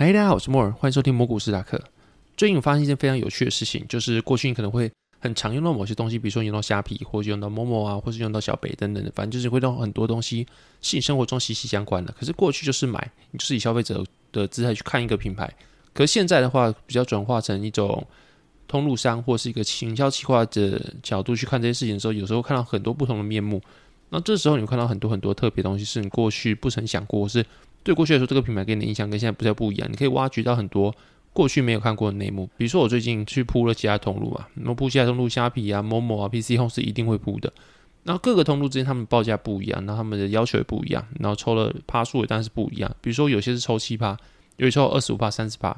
[0.00, 1.76] 嗨，大家好，我是莫尔，欢迎收听摩股史塔克。
[2.36, 10.46] 最近我发现一件非常有趣的事情，就是过去你可能会很常用到某些东西，比如说用到虾皮，或者用到 Momo 啊，或是用到小北等等的，反正就是会用很多东西
[10.82, 12.14] 是你生活中息息相关的。
[12.16, 15.52] 可是过去就是买，你就是以消费者的姿态去看一个品牌。
[15.92, 18.06] 可是现在的话，比较转化成一种
[18.68, 23.60] 通路商或是一个行销企划的角度去看这些事情的时候，有时候看到很多不同的面目。
[24.10, 27.44] 那这时候你会看到很多很多特别东西，是你过去不曾想过，是
[27.82, 29.88] 对过去来说这个品牌给你的印象跟现在不太不一样。
[29.90, 30.94] 你可以挖掘到很多
[31.32, 32.48] 过去没有看过的内幕。
[32.56, 37.52] 比如说我最近去铺了其他通路啊，那么铺其他通路，虾皮啊、Momo 啊、PC Home 是一定会铺的。
[38.04, 42.90] 然后各个通路之间他们报价不一样，然后他们的要求也不一样，然后抽了趴数也当然是不一样。
[43.00, 44.16] 比如说有些是抽七趴，
[44.56, 45.76] 有些抽二十五趴、三十趴。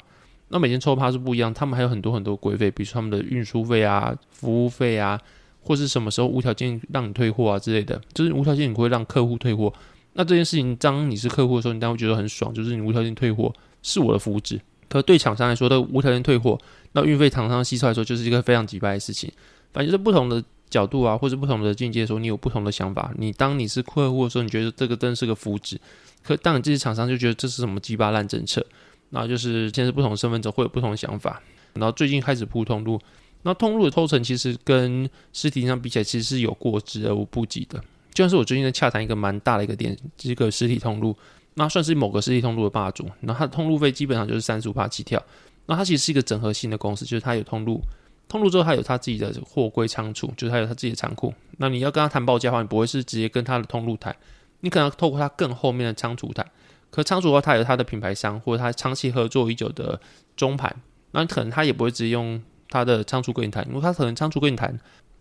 [0.48, 5.20] 那每天抽趴是不一样，他们还有很多很多规费，比如说他们的运输费啊、服务费啊。
[5.62, 9.70] 或是什么时候无条件让你退货啊之类的，就是无条件你会让客户退货。
[10.14, 14.59] 那这件事情，当你是客户的时候，你当然会觉得很爽，就是你无条件退货是我的福祉。
[14.88, 16.59] 可对厂商来说，的无条件退货，
[16.92, 19.31] 那运费厂商吸收来说，就是一个非常机掰的事情。
[19.72, 23.12] 反正就是不同的角度啊，或者不同的境界的时候，你有不同的想法。
[23.16, 25.77] 你当你是客户的时候，你觉得这个真是个福祉。
[26.25, 28.66] 可当你这些厂商就觉得这是什么鸡巴烂政策，
[29.11, 31.41] 那就是现在是不同的身份者会有不同的想法。
[31.75, 33.00] 然后最近开始铺通路。
[33.42, 37.83] 那通路的抽成其实跟实体上比起来，其实是有过之而无不及的。
[38.20, 41.16] 就像是我最近在洽谈一个蛮大的一个点，这个实体通路，
[41.54, 43.08] 那算是某个实体通路的霸主。
[43.20, 45.18] 那它的通路费基本上就是三十五趴起跳。
[45.64, 47.80] 那它其实是一个整合性的公司，就是它有通路，
[48.28, 51.32] 通路之后它有它自己的货柜仓储，就是它有它自己的仓库。
[51.56, 54.14] 那你要跟他谈报价的话，你不会是直接跟他的通路谈，
[54.60, 56.46] 你可能透过它更后面的仓储谈。
[56.91, 59.98] 可仓储的话，它有它的品牌商或者它长期合作已久的
[60.36, 60.76] 中盘，
[61.12, 62.42] 那可能他也不会直接用。
[62.72, 64.78] 他的仓储跟你谈，因为他可能仓储跟你谈，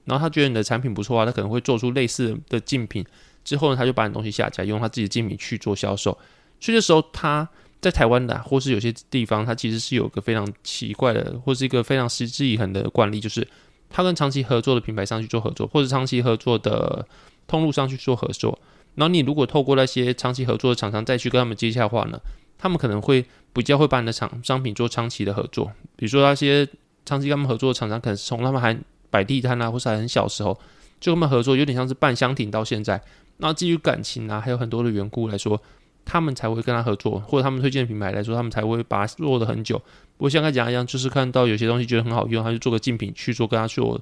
[0.10, 3.06] 然后他觉得你的产品不错啊，他可能会做出类似的竞品，
[3.44, 6.12] 之后呢，他就把你东西下架，用他自己的竞品去做销售。
[6.60, 7.48] 所以这时候他
[7.80, 13.48] 在台湾的，或是有些地方，他其实是有个非常奇怪的，或是一个非常持之以恒的惯例，就是
[13.88, 17.08] 他跟长期合作的品牌商去做合作，或者长期合作的
[17.48, 18.58] 通路上去做合作。
[18.95, 22.20] 然后你如果透过那些长期合作的厂商再去跟他们接洽的话呢，
[22.58, 23.23] 他们可能会
[23.54, 26.67] 比较会把你的厂商品做长期的合作，比如说那些。
[27.06, 28.78] 长期跟他们合作的厂商，可能是从他们还
[29.09, 30.53] 摆地摊啊，或是还很小时候
[30.99, 33.02] 就跟他们合作，有点像是半相挺到现在。
[33.37, 35.61] 那基于感情啊，还有很多的缘故来说，
[36.03, 39.81] 他们才会跟他合作，或者他们推荐的品牌来说，他们才会把它做的很久。
[40.17, 43.99] 不会像刚才讲一样，就是看到有些东西觉得很好用，他就做个竞品去做，跟他做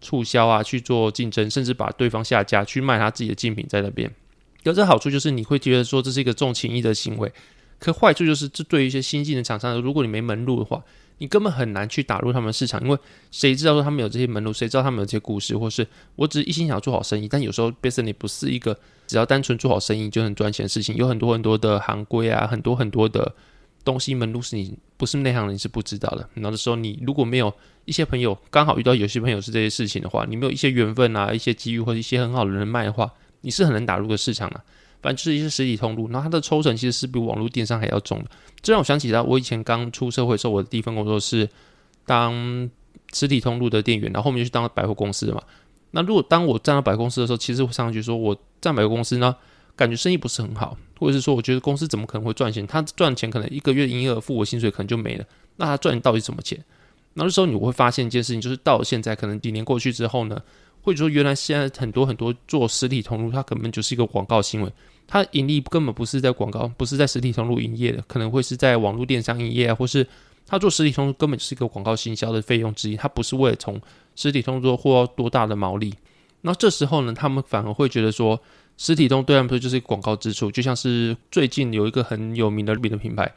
[0.00, 4.10] 促销啊，去做竞争，甚至把对方下架去卖他自己的竞品在那边。
[4.64, 7.32] 有这好处就是你会觉得说这是一个重情义的行为，
[7.78, 10.82] 可坏处就是这对于一些新进的厂商，如果你没门路的话。
[11.20, 12.98] 你根本很难去打入他们的市场，因为
[13.30, 15.86] 谁知道说他们有这些门路，谁知道他们有这些故事，或是
[16.16, 18.74] 我只是一心想做好生意，但有时候 business 不是一个
[19.06, 23.30] 只要单纯做好生意就很赚钱的事情，有很多很多的行规啊，很多很多的
[23.84, 26.26] 东西门路是你不是内行人是不知道的。
[26.32, 27.52] 然后的时候，你如果没有
[27.84, 34.64] 一些朋友刚好遇到有些朋友是这些事情的话，你没有一些缘分啊，一些机遇或者一些很好的人脉的话，你是很难打入个市场的啊。
[35.02, 38.30] 反正就是一些实体通路，然后它的抽成其实是比网络电商还要重的。
[38.60, 41.48] 这让我想起来，我以前刚出社会的时候，我的第一份工作是
[42.04, 42.68] 当
[43.12, 45.42] 实体通路的店员，然后后面就去当百货公司嘛。
[45.92, 49.34] 那如果当我站到百货公司的时候，其实我上去说，我站百货公司呢，
[49.74, 52.66] 感觉生意不是很好，或者是说，我觉得公司怎么可能会赚钱？
[52.66, 55.24] 他赚钱可能一个月营业额付我薪水可能就没了，
[55.56, 56.62] 那他赚到底什么钱？
[57.14, 60.40] 那这时候你会发现一件事情，就是到现在，可能几年过去之后呢，
[60.82, 64.72] 或者说原来现在很多很多做实体通路，它根本就是一个广告新闻。
[65.12, 70.06] 它盈利根本不是在广告，不是在实体通路营业的，可能会是在网络电商营业啊，或是
[70.46, 73.80] 他做实体通路根本就是一个广告行销的费用之一，它不是为了从
[74.14, 75.92] 实体通路获多大的毛利。
[76.42, 78.40] 那这时候呢，他们反而会觉得说，
[78.76, 83.28] 实体通对他们说就是一个广告支出，就像是最近有一个很有名的日本的品牌，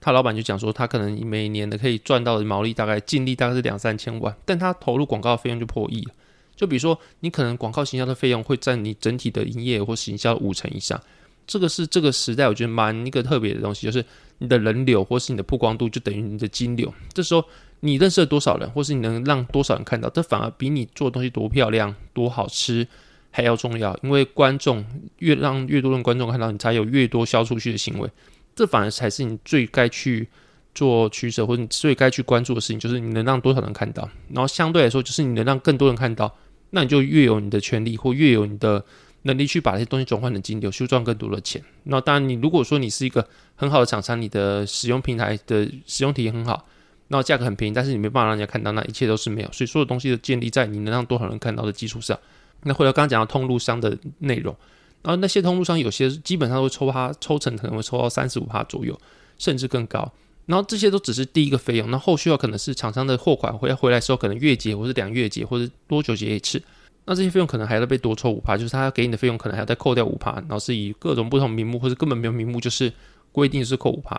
[0.00, 6.14] 他老板就讲说，他可能每年的可以赚到的毛利大概净利大概是两三千万，但他投入广告的费用就破亿了。
[6.56, 11.00] 就比如说，你可能广告行销的费用会占你整体的营业或行销五成以上。
[11.48, 14.04] 这个是这个时代我觉得蛮一个特别的东西，就是
[14.36, 16.92] 你的人流或是你的曝光度就等于你的金流。
[17.14, 17.42] 这时候
[17.80, 22.86] 你认识了多少人，或是你能让多少人看到，这反而比你做东西多漂亮、多好吃
[23.30, 23.98] 还要重要。
[24.02, 24.84] 因为观众
[25.20, 28.10] 越让越多的观众看到，你才有越多销出去的行为。
[28.54, 30.28] 这反而才是你最该去
[30.74, 34.06] 做取舍，或者你最该去关注的事情，就是你能让多少人看到。
[34.34, 36.36] 然后相对来说，就是你能让更多人看到，
[36.70, 38.84] 那你就越有你的权利，或越有你的。
[39.28, 41.62] 能力去把这些东西转换成金流，去赚更多的钱。
[41.84, 46.66] 那当然，你如果说你是一个很好的厂商，你的使用平台的使用体验很好，
[47.08, 49.52] 那价格很便宜，但是你没办法让人家看到，那一切都是没有。
[49.52, 52.18] 所以，所有东西都建立在你能让多少人看到的基础上。
[52.64, 54.54] 那回到刚刚讲到通路商的内容，
[55.02, 58.98] 然后那些通路商有些基本上会抽趴，抽成可能会抽到三十五趴左右，
[59.38, 60.10] 甚至更高。
[60.46, 66.62] 然后这些都只是第一个费用，那后续要可能是厂商的货款回回来时候，可能月结或是两月结或者多久结一次，
[67.08, 72.92] 那这些费用可能还要被多抽五趴，就是他给你的费用可能还要再扣掉五趴，然后是以各种不同名目或者根本没有名目，就是
[73.32, 74.14] 规定是扣五趴。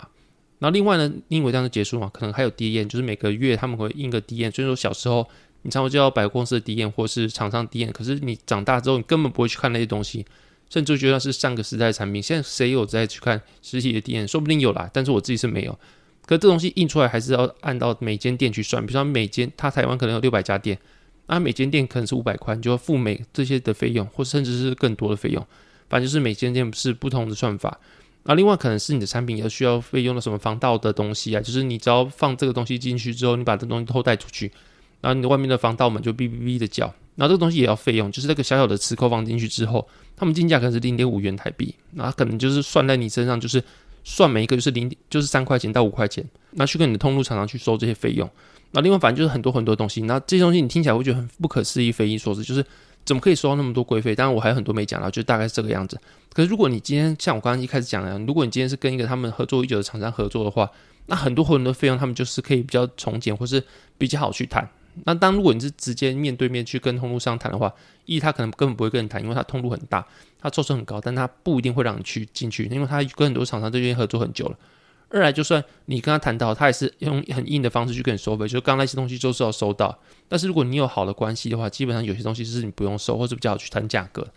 [0.57, 5.25] 然后另外呢，因为这样子结束嘛，可能还有 D N，就是每个月他们会印个 D N，所以说小时候。
[5.61, 10.25] 你常常就要百货公司的 DM 或是厂商 DM，可是你长大之后，你根本不会去看那些东西，
[10.69, 12.23] 甚至觉得是上个时代的产品。
[12.23, 14.25] 现在谁有在去看实体的 DM？
[14.25, 15.77] 说不定有啦，但是我自己是没有。
[16.25, 20.79] 可这东西印出来还是要按到每间店去算，比如说每间，它台湾可能有六百家店，
[21.31, 25.45] 那每间店可能是五百块，你就要付每这些的费用，或甚至是更多的费用。
[25.87, 27.79] 反正就是每间店是不同的算法。
[28.23, 34.51] 那另外可能是你的产品也需要费用的什么防盗的东西啊，就是你只要放这个东西进去之后，你把这东西偷带出去。
[35.01, 36.85] 然后你的外面的防盗门就哔哔哔的叫，
[37.15, 39.87] 然后这个东西也要费用，就是那个小小的磁扣放进去之后，
[40.17, 43.63] 他们进价可能是零点五元台币，那可能就是算在你身上，就是
[44.03, 48.29] 算每一个就是零就是三块钱到五块钱，那去跟你的通路厂商去收这些费用。
[48.71, 52.63] 那另外反正就是很多很多东西，那这些东西你听起来会觉得很不可思议、匪夷所思，就是
[53.03, 54.15] 怎么可以收到那么多规费？
[54.15, 55.99] 当然我还有很多没讲到，就大概是这个样子。
[56.33, 60.69] 可是如果你今天像我刚刚一开始讲的，如果你今天是跟一个他们合作已久的厂商合作的话，
[61.07, 63.63] 那很多很多费用他们就是可以比较从简，或是
[63.97, 64.69] 比较好去谈。
[65.05, 67.73] 那当如果你是直接面对面去跟通路商谈的话，
[68.05, 70.05] 一他可能根本不会跟你谈，因为他通路很大，
[70.39, 74.57] 他抽成很高，但他不一定会让你去进去，因为他跟很多厂商都已经合作很久了。
[75.09, 79.97] 二来，就算你跟他谈到，他也是用很硬的方式去跟你收费，就刚那些东西就是要收到。
[80.27, 84.27] 但是如果你有好的关系的话，基本上有些东西是你不用收，或者比较好去谈价格。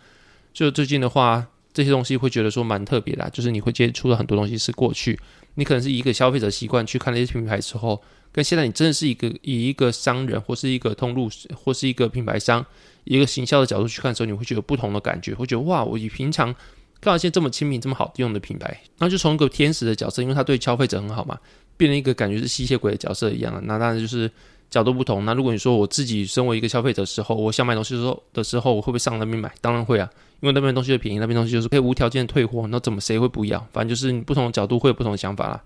[0.53, 5.19] 就最近的话，这些东西会觉得说蛮特别的，就是你会接触了很多东西是过去
[5.55, 8.03] 你可能是一个消费者习惯去看那些品牌的时候。
[8.35, 12.65] 跟现在你真的是一个以一个商人或是一个通路或是一个品牌商
[13.05, 16.55] 一个行销的角度去看的时候，你会觉得不同的感觉，会觉得哇，我以平常
[17.03, 21.37] 看到一些这么亲民、这么好用的品牌，然后就从一个天使的角色，因为他对消费者很好嘛，
[21.77, 23.61] 变成一个感觉是吸血鬼的角色一样了。
[23.61, 24.31] 那当然就是
[24.71, 25.25] 角度不同。
[25.25, 29.53] 那如果你说我自己身为一个消费者的时候，我想买东西的时候的时候，我会不会上那边买？
[29.61, 30.09] 当然会啊，
[30.41, 32.67] 因为那边东西就便宜，那边东西就是可以无条件退货。
[32.69, 33.59] 那怎么谁会不要？
[33.73, 35.61] 反正就是你不同的角度会有不同的想法啦。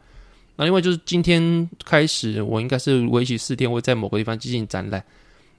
[0.57, 5.05] 那另外就是今天开始，我应该是为期四天，会在某个地方进行展览。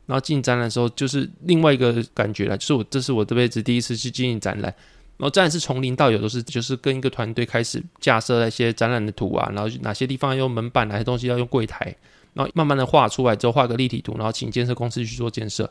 [0.08, 4.74] 然后进展览的时候，就是另外一个感觉了，就是我这是我这辈子第一次去进行展览。
[5.18, 11.96] 然后展览是从零到有，都是就是跟一个团队开始架设那些展览的图啊，然后哪些地方要用门板，哪些东西要用柜台，
[12.34, 15.70] 然后慢慢的画出来之后，画个立体图，然后请建设公司去做建设。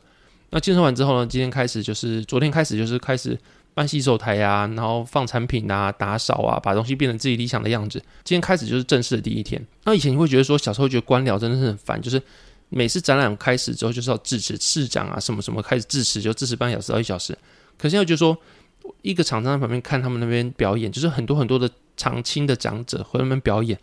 [0.51, 3.39] 那建设完之后呢，今天开始就是昨天开始就是开始。
[3.77, 7.99] 搬洗手台啊，然后放产品啊，打扫啊，把东西变成自己理想的样子。
[8.25, 9.63] 今天开始就是正式的第一天。
[9.85, 12.19] 那以前你会觉得说，小时候觉得官僚真的是很烦，就是
[12.71, 17.37] 每次展览开始之后就是要致辞，市长啊什么什么开始致辞，就致辞半小时到一小时。
[17.77, 18.35] 可现在就说，
[19.03, 23.79] 一个厂商在旁边看他们那边表演，就是很多很多的长青的长者和他们表演，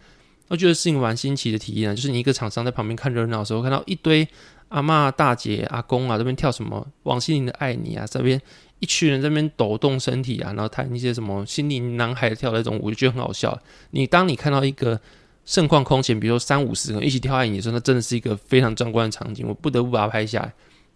[0.48, 1.96] 我觉得是一个蛮新奇的体验。
[1.96, 4.28] 就是你一个厂商在旁边看热闹的时候，看到一堆
[4.70, 8.42] 阿嬷、大姐、阿公啊这边跳什么王心凌的《爱你》啊这边。
[8.80, 13.58] 一群人在那边抖动身体啊，然后弹一些什么心灵男孩跳那种舞，就觉得很好笑。
[13.92, 15.00] 你当你看到一个
[15.46, 20.54] 盛况空前，比如说三五十个人一起跳爱你的时候，那真的是一个非常壮观的场景，我不得不把它拍下来。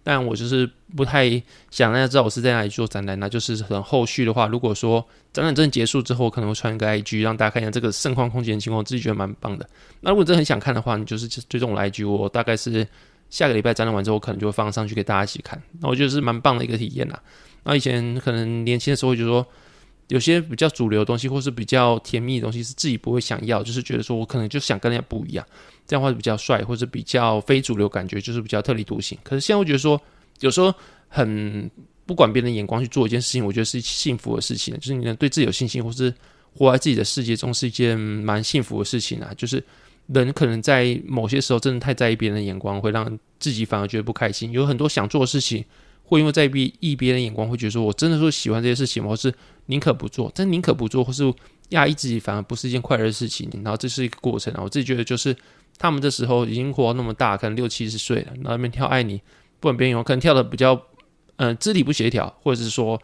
[0.10, 0.66] 但我就是
[0.96, 1.30] 不太
[1.70, 9.70] 想让大家知道我是在哪里做展览，那就是很后续的话，如果说展览真的结束之后，可能会传一个 IG 让大家看一下这个盛况空间的情况，我自己觉得蛮棒的。
[10.00, 12.88] 那如果真的很想看的话，你就是追踪我的 IG，我大概是
[13.30, 15.62] 下个礼拜展览完之后，我可能就会放上去给大家一起看。
[15.82, 17.22] 那我觉得是蛮棒的一个体验啦。
[17.64, 19.46] 那以前可能年轻的时候，就说
[20.08, 25.46] 有些比较主流的东西，或是比较甜蜜的东西，是自己不会想要，就是觉得说我可能就想跟人家不一样，
[25.86, 29.18] 这样话是比较帅，或者比较非主流，感觉就是比较特立独行。
[29.22, 30.02] 可是现在我觉得说，
[30.40, 30.74] 有时候
[31.10, 31.70] 很
[32.06, 36.14] 不管别人的眼光去做一件事情，我觉得是幸福的事情，就是你能对自己有信心，或是
[36.54, 39.34] 活在自己的世界中，是一件蛮幸福的事情啊。
[39.36, 39.62] 就是
[40.06, 44.54] 人可能在某些时候真的太在意别人的眼光，会让自己反而觉得不开心。
[44.54, 45.66] 有很多想做的事情。
[46.08, 46.50] 会因为在
[46.80, 49.16] 意别人眼光，会觉得说我真的说喜欢这些事情我？
[49.16, 49.34] 是
[49.66, 51.22] 宁可不做，但宁可不做，或是
[51.70, 53.50] 压抑自己，反而不是一件快乐的事情。
[53.62, 55.36] 然后这是一个过程啊，我自己觉得就是
[55.78, 59.18] 他们这时候已经活到那么大，可能六七十岁了，然后那边跳爱你，
[59.60, 60.82] 不管别人有可能跳的比较，
[61.36, 62.98] 嗯、肢体不协调，或者是说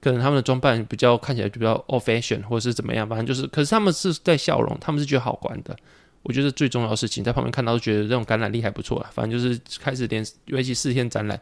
[0.00, 5.76] 可能他们的装扮比较看起来就比较 old fashion，或者是怎么样，反正就是，可是他们是在笑容，他们是觉得好玩的。
[6.22, 9.10] 我觉得最重要的事情，在旁边看到都觉得这种感染力还不错了。
[9.12, 11.38] 反正就是开始连为期四天展览。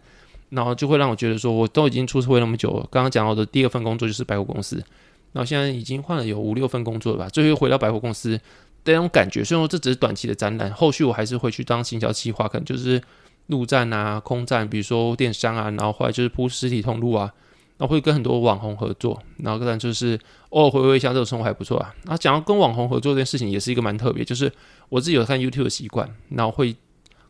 [0.55, 2.87] 然后就会让我觉得说，我都已经出社会那么久了。
[2.91, 4.77] 刚刚讲到的第二份工作就是百货公司，
[5.33, 7.29] 然后现在已经换了有五六份工作了吧。
[7.29, 8.31] 最后又回到百货公司
[8.85, 13.03] 的那种感觉，虽然说这只是短期的展览，后续我还是会去当行销企划，可能就是
[13.49, 17.33] 陆站啊、空站，比如说电商啊，然后后来就是铺实体通路啊。
[17.77, 20.19] 然那会跟很多网红合作，然后当然就是
[20.51, 21.95] 偶尔回味一下这种生活还不错啊。
[22.05, 24.51] 那讲到跟网红合作这件事情，也是一个蛮特别，就是
[24.89, 26.75] 我自己有看 YouTube 的习惯，然后会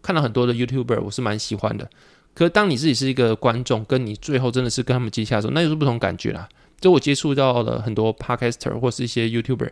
[0.02, 1.88] 看到很多的 YouTuber，我是蛮喜欢的。
[2.34, 6.48] 可是当你自己是一个观众，跟你最后真的是跟他们接洽的时候，那又是不同感觉啦。
[6.80, 9.70] 就我接触到了很多 Podcaster 或是一些 YouTuber，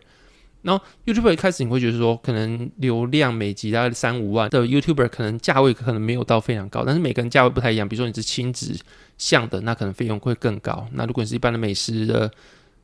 [0.61, 7.87] 然后 YouTuber 一开始你会觉得说，可能流量每集大概三五万的 YouTuber，可能价位可能没有到非常高，但是每个人价位不太一样。
[7.87, 8.73] 比如说你是亲子
[9.17, 10.87] 向的，那可能费用会更高。
[10.93, 12.31] 那如果你是一般的美食的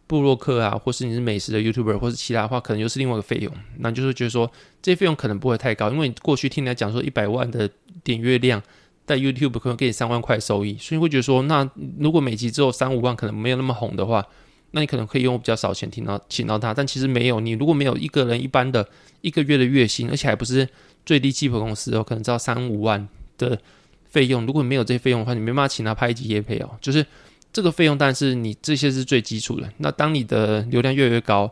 [0.06, 3.52] 部落客啊，或是你是美食的 YouTuber，或是其他的话，可能又是另外一个费用。
[3.78, 7.68] 那就是觉得说，这些费用可能不会太高，因为你过去听人家讲说一百万的
[8.04, 8.62] 点阅量。
[9.10, 14.24] 在 YouTube 可能给你三万块收益，所以会觉得说，那如果每集只有三五万，可能没有那么红的话，
[14.70, 16.72] 那你可能可以用比较少钱听到请到他。
[16.72, 18.88] 但其实没有，你如果没有一个人一般的
[19.22, 20.70] 一个月的月薪，而且还不是
[21.08, 23.60] 最低基本工资哦，可能只要三五万的
[24.06, 24.46] 费用。
[24.46, 26.70] 如果你没有这些费用的话，你没办法请他拍一集业配哦。
[26.80, 27.04] 就是
[27.52, 29.68] 这个费用，但是你这些是最基础的。
[29.78, 31.52] 那当你的流量越来越高，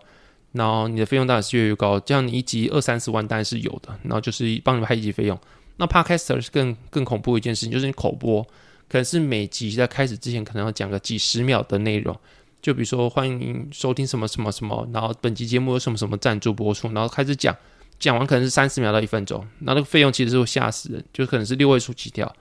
[0.51, 3.89] 然后你的费用当然是越来越高，这样你一集二三十万当然是有的。
[4.03, 5.35] 然后就是帮你拍一集费用。
[5.77, 8.43] 那 Podcaster 是更更恐怖的一件事情，就是你口播，
[8.89, 12.19] 可能是每集在开始之前可能要讲个几十秒的内容，
[12.61, 17.55] 就比如说欢迎收听什么什么什么，然后本集节目有什么什么赞助播出，然后开始讲，
[17.99, 22.35] 讲完可能是三十秒到一分钟，那那个费用其实是会吓死人，就可能是六位数起跳，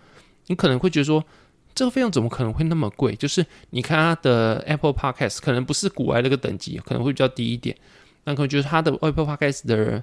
[0.46, 1.22] 你可能会觉得说
[1.74, 3.14] 这个费用怎么可能会那么贵？
[3.14, 7.76] 就是你看它的 Apple Podcast 可能不是古埃那个等级，可能会比较低一点，
[8.24, 10.02] 那可能就是它的 Apple Podcast 的人，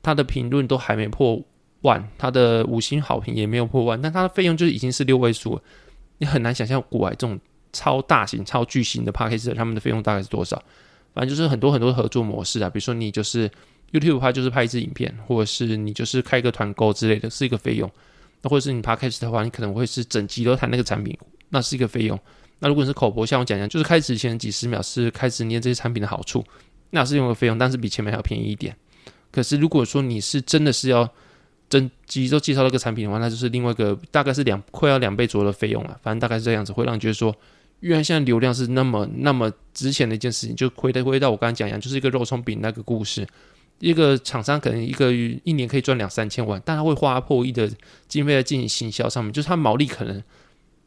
[0.00, 1.42] 它的评论都还没破。
[1.82, 5.62] 万，它的五星好评也没有破万，但它的费用就已经是六位数了。
[6.18, 7.38] 你很难想象国外这种
[7.72, 10.62] 超大型、超巨型的 Podcast 他们的费用大概是多少。
[11.14, 13.50] 反正就是很多很多合作模式啊，比如说你就是
[13.92, 17.90] YouTube 的话，就是拍一支影片，或者是你就是开个团购之类的，是一个费用。
[18.40, 21.16] 那或者是你 Podcast 的话，你可能会是整集都谈那个产品，
[21.50, 22.18] 那是一个费用。
[22.60, 26.44] 那如果你是口播，像我讲讲，就是开始前几十秒是开始念这些产品的好处，
[26.90, 28.74] 那是用个费用，但是比前面还要便宜一点。
[29.30, 31.08] 可是如果说你是真的是要
[31.72, 35.98] 整集都介绍那个产品的话，那就是另外一个大概是两快要两倍左右的费用了。
[36.02, 37.34] 反正大概是这样子，会让你觉得说，
[37.80, 40.54] 原来现在流量是那么那么值钱的一件事情。
[40.54, 43.26] 就回到回到我刚才讲一样，就是一个肉松饼那个故事，
[43.78, 47.66] 一个厂商可能一个一年可以赚两三千万，但他会花破亿的
[48.06, 50.22] 经费在进行行销上面，就是他毛利可能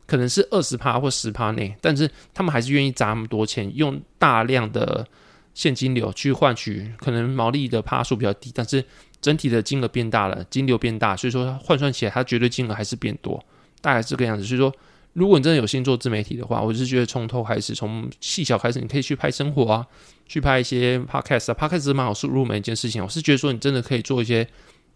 [0.05, 5.07] 可能是二十趴或十趴内，但是他们还是愿意砸那么多钱，用大量的
[5.55, 8.85] 现金流去换取可能毛利的趴数比较低，但是。
[9.21, 13.43] 整体的金额变大了，金流变大，所以说它换算起来，它绝对金额还是变多，
[13.81, 14.43] 大概这个样子。
[14.43, 14.73] 所以说，
[15.13, 19.85] 如果你真的有心做自媒体的话，我是觉得从头开始，从细小开始，你可以去拍生活啊，
[20.27, 23.01] 去拍一些 podcast 啊，podcast 是蛮好入入门一件事情。
[23.01, 24.47] 我是觉得说，你真的可以做一些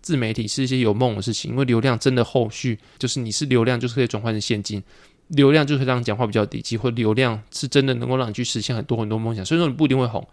[0.02, 4.84] 自媒体，是一些有梦的事情，因为流量真的后续就是你是流量，就是可以转换成现金，
[5.30, 9.44] 流量就是让你讲话比较底气，或流量是真的能够让你去实现很多很多梦想。
[9.44, 10.28] 所以说，你不一定会红。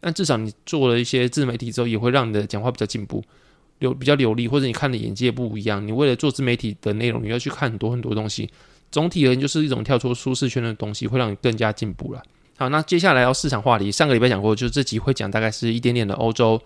[0.00, 3.22] 但至少你做了一些自媒体之后，也会让你的讲话比较进步，
[3.80, 5.86] 流比较流利，或者你看的眼界不一样。
[5.86, 8.50] 你为了做自媒体的内容，你要去看很多很多东西。
[8.90, 12.22] 总体而言，就是一种跳出舒适圈的东西，会让你更加进步了。
[12.56, 16.60] 好，那接下来要市场话题，上个礼拜讲过，就是这集会讲大概是一点点的欧洲、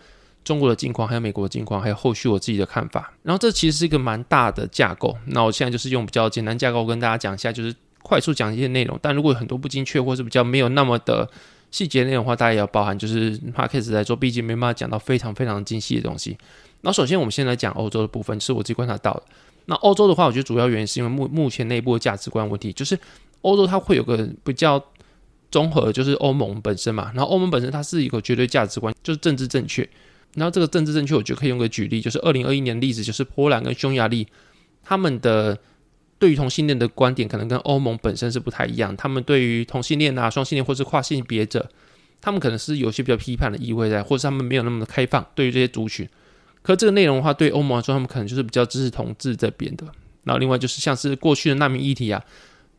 [0.45, 3.13] 中国的近况，还有美国的近况，还有后续我自己的看法。
[3.23, 5.17] 然后这其实是一个蛮大的架构。
[5.27, 8.99] 那我现在就是用比较简单架构跟大家讲一下，就是快速讲一些内容。
[9.03, 11.29] 但如果有很多不精确，或是比较没有那么的。
[11.75, 16.39] 细节内容的话，大家也要包含，就是 Podcast 来说，毕竟没办法讲到非常非常精细的东西。
[16.83, 19.25] 那首先，我们先来讲欧洲的部分，是我自己观察到的。
[19.65, 22.97] 那欧洲的话，我觉得主要原因是因为目目前内部的价值观问题，就是
[23.41, 24.81] 欧洲它会有个比较
[25.51, 27.11] 综合，就是欧盟本身嘛。
[27.13, 29.83] 然后欧盟本身它是一个绝对价值观，就是政治正确。
[30.35, 34.29] 然后这个政治正确，我觉得可以用个举例，就是二零二一年的例子，就是波兰跟匈牙利
[34.85, 35.59] 他们的。
[36.19, 38.97] 对于同性恋的观点，可能跟欧盟本身是不太一样。
[38.97, 41.69] 他们对于同性恋啊、双性恋或是跨性别者，
[42.21, 46.09] 他们可能是有些比较批判的意味在，或是他们没有那么的开放对于这些族群。
[46.63, 49.85] 可这个内容的话，对欧盟来说，他们可能就是比较支持同志这边的。
[50.23, 52.25] 然后另外就是像是过去的难民议题啊，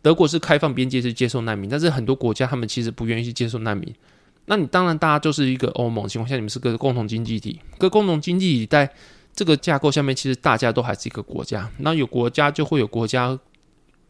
[0.01, 3.93] 德国是开放边界去接受难民，但是很多国家他们其实不愿意去接受难民。
[4.45, 8.89] 那你当然大家就是一个欧盟情况下，你们是个共同经济体，个共同经济体在。
[9.35, 11.69] 这个架构下面，其实大家都还是一个国家。
[11.79, 13.37] 那有国家就会有国家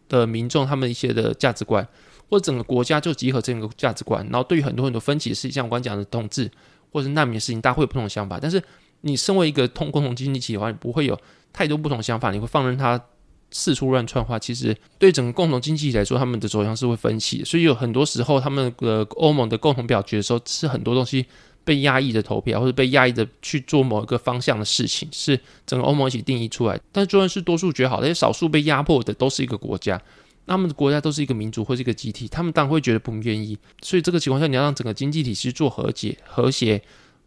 [0.08, 1.86] 的民众，他们一些的价值观，
[2.30, 4.24] 或者整个国家就集合这个价值观。
[4.32, 6.50] 然后对于很多很多分歧的事情，像我刚讲的同志
[6.92, 8.38] 或者是难民的事情，大家会有不同的想法。
[8.40, 8.62] 但是
[9.02, 11.20] 你身为一个通共同经济体的话，你不会有
[11.52, 13.04] 太多不同想法，你会放任它
[13.50, 17.44] 四处乱窜的话，其实对整个共同经济体来说，他们的走向是会分歧。
[17.44, 21.26] 所以有很多时候，他们的欧盟的共同表决的时候，是很多东西。
[21.66, 26.80] 被压抑的投票，或者被压抑的去做某一个方向的事情，是整个欧盟一起定义出来。
[26.94, 30.02] 但是就算是多数决好，那些少数被压迫的都是一个国家。
[30.48, 33.58] 他们的国家都是一个民族或是一个集体，他们当然会觉得不愿意。
[33.82, 36.80] 所以这个情况下，你要让整个经济体系做和解、和谐、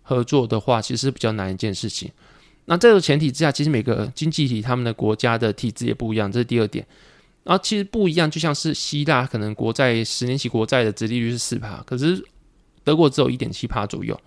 [0.03, 2.09] 合作的话，其实是比较难一件事情。
[2.67, 6.87] 那这个前提之下，其实每个经济体他们的国家的体制也不一样，这是第二点。
[7.43, 12.23] 然后其实不一样，就像是希腊可能国债十年期国债的殖利率是四趴，可是
[12.89, 14.19] 德国只有一点七趴左右。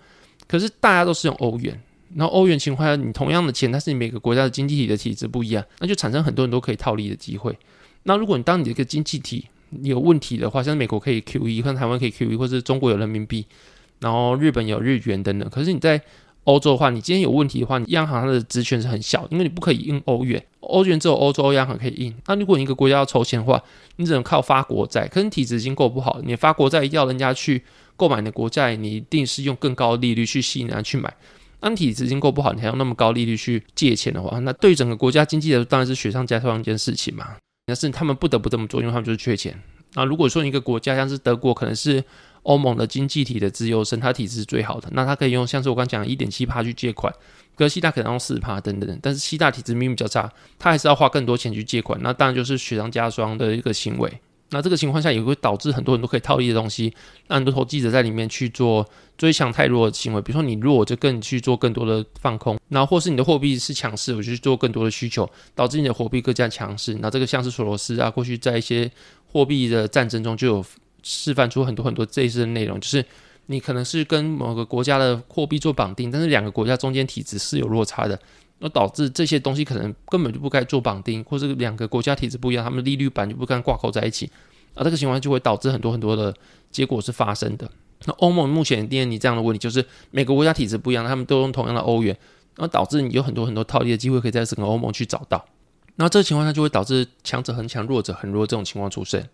[0.46, 1.80] 可是大家都是用欧元，
[2.14, 7.58] 然后欧元情况下，你同样的钱，但是你每个国家的经济体的体制不一样，那就产生很多人都可以套利的机会。
[8.04, 9.46] 那如果你当你的一个经济体
[9.82, 13.44] 有问题的话，像美国可以 QE，像台湾可以 QE，或者中国有人民币，
[14.00, 15.48] 然后日本有日元等等。
[15.48, 16.00] 可是你在
[16.44, 22.14] 欧洲的话，你今天有问题的话，你央行它的职权是很小，因为你不可以印欧元，欧元只有欧洲央行可以印。
[22.26, 23.62] 那如果你一个国家要筹钱的话，
[23.96, 27.62] 你只能靠发国债，可是你体质已经够不好，你发国债要人家去
[27.96, 31.14] 购买的国债，你一定是用更高的利率去吸引人去买。
[31.60, 37.36] 那你体质已经够不好，你还用那么高利率去借钱的话，那对整个国家经济来说，当然是雪上加霜一件事情嘛。
[37.66, 39.56] 但是他们不得不这么做，因为他们就是缺钱。
[39.94, 42.02] 那如果说一个国家像是德国，可能是
[42.42, 47.14] 欧盟的经济体的资优生，它体质是最好的，那它可以用像是我刚讲的一点七趴去借款，
[47.54, 48.98] 格西大可能用四趴等等。
[49.00, 54.12] 但是西大体质明明比较差，它还是要花更多钱去借款，那当然就是雪上加霜的一个行为。
[54.52, 56.94] 那这个情况下也会导致很多人都可以套利的东西，
[57.26, 60.20] 让很多投机者在里面去做追强太弱的行为。
[60.20, 66.94] 比如说你弱，就更去做更多的放空，然后或是你的货币是强势，我就去做更多的需求，导致你的货币更加强势。
[67.00, 68.90] 那这个像是索罗斯啊，过去在一些
[69.26, 70.64] 货币的战争中就有
[71.02, 73.04] 示范出很多很多这一类的内容，就是
[73.46, 78.18] 你可能是跟某个国家的货币做绑定，但是两个国家中间体质是有落差的。
[78.64, 84.30] 那导致这些东西可能根本就不该做绑定，或者两个国家体制不一样，他们利率板就不该挂钩在一起，
[84.74, 86.32] 而这个情况就会导致很多很多的
[86.70, 87.68] 结果是发生的。
[88.04, 92.16] 那欧盟目前面临这样的问题，就是每个国家体制不一样，他们都用同样的欧元，
[92.56, 95.44] 然后导致你有很多很多套利的机会可以在整个欧盟去找到。
[95.96, 99.28] 那这个情况下就会导致强者很强，弱者很弱这种情况出现。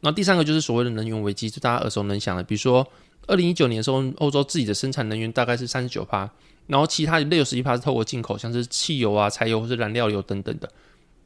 [0.00, 2.86] 那第三个就是所谓的能源危机，就大家耳熟能详的，比如说
[3.26, 6.28] 二零一九年的时候，欧洲自己的生产能源大概是三十九趴。
[6.66, 10.70] 然后其他六十一趴是透过进口，像是汽油啊、柴油或是燃料油等等的。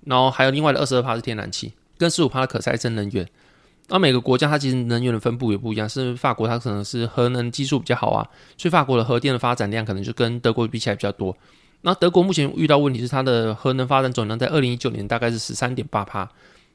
[0.06, 3.28] 然后还有另外的二十二趴是天然气，跟十五趴的可再生能源。
[3.88, 8.26] 那每个国家它其实能源的分布也不一样，是法国它可能是核能技术比较好啊，
[8.56, 11.36] 所以法国的核电的发展量可能就跟德国比起来比较多。
[11.82, 16.26] 那德国目前遇到问题是它的核能发展总量在二零一九年大概是十三点八趴，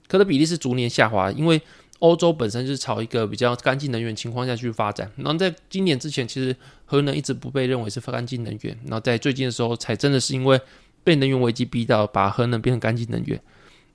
[0.08, 1.60] 可的比例是逐年下滑，因为。
[1.99, 10.59] 欧洲本身就是朝一个比较干净能源情况下去发展，然后在今年之前，其实核能一直不被认为是干净能源，然后在最近的时候，才真的是因为
[11.03, 13.39] 被能源危机逼到，把核能变成干净能源。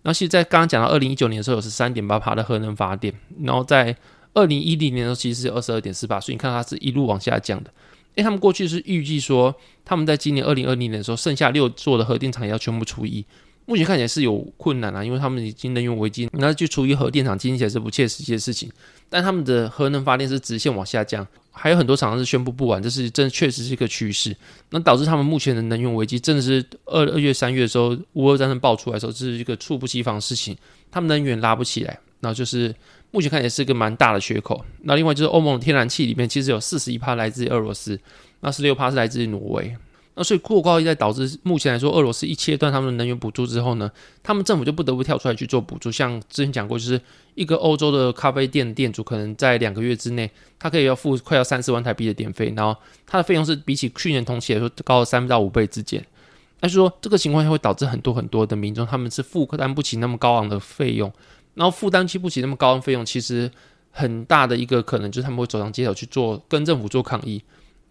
[0.02, 3.96] 然后其实，在刚刚讲到二零一九年的时候，有十三点八趴的核能发电，然后在
[4.34, 7.70] 二零一零年的时候，其实是二十二点四八，所以你看它是一路往下降的。
[8.14, 13.24] 因为，他们过去是预计说，他们在今年二零二零年的时候，剩下六座的核电厂也要全部除役。
[13.66, 18.70] 目前看起来是有困难啊，因为他们已经能源危机，那就处于核电厂经营起来是不切实际的事情。
[19.08, 24.36] 但他们的核能发电是直线往下降，还有很多厂商是宣布不完，这是真确实是一个趋势。
[24.70, 30.56] 那导致他们目前的能源危机真的是二二月三月的时候，乌俄战争爆出来的时候，这是一个猝不及防的事情，
[30.90, 32.74] 他们能源拉不起来，然后就是
[33.12, 34.64] 目前看起来是一个蛮大的缺口。
[34.82, 37.98] 那另外就是欧盟的天然气里面，其实有四十一帕来自于俄罗斯，
[38.40, 39.74] 那十六帕是来自于挪威。
[40.16, 43.90] 那所以过高一再导致目前来说，俄罗斯一切断他们的能源补助之后呢，
[44.22, 45.90] 他们政府就不得不跳出来去做补助。
[45.90, 47.00] 像之前讲过，就是
[47.34, 56.04] 一个欧洲的咖啡店店主，可能在两个月之内，他可以要付快要三四万台币的电费，然后他的费用是比起去年同期来说高了三到五倍之间。
[56.60, 61.12] 但是说这个情况下会导致很多很多的民众他们是负担不起那么高昂的费用，
[61.54, 63.50] 然后负担起不起那么高昂费用，其实
[63.90, 67.42] 很大的一个可能就是他们会走上街头去做跟政府做抗议。